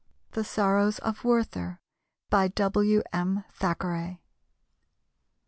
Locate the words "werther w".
1.23-3.03